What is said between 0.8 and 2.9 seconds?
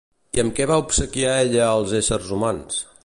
obsequiar ella als éssers humans?